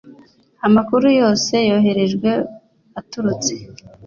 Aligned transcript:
amakuru 0.67 1.05
yose 1.19 1.53
yoherejwe 1.69 2.31
aturutse 2.99 3.53